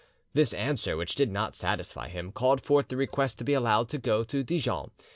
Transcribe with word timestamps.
"'This 0.33 0.51
answer, 0.55 0.97
which 0.97 1.13
did 1.13 1.31
not 1.31 1.53
satisfy 1.53 2.07
him, 2.09 2.31
called 2.31 2.59
forth 2.59 2.87
the 2.87 2.97
request 2.97 3.37
to 3.37 3.43
be 3.43 3.53
allowed 3.53 3.87
to 3.87 3.99
go 3.99 4.23
to 4.23 4.41
Dijon. 4.43 4.89